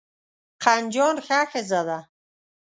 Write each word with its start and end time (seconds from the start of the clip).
قندجان 0.63 1.15
ښه 1.25 1.39
ښځه 1.51 1.81
ده. 1.87 1.99